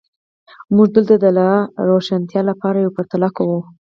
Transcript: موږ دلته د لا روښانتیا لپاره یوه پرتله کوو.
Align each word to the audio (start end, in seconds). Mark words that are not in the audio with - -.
موږ 0.75 0.87
دلته 0.95 1.15
د 1.19 1.25
لا 1.37 1.49
روښانتیا 1.89 2.41
لپاره 2.49 2.77
یوه 2.83 2.95
پرتله 2.97 3.29
کوو. 3.37 3.59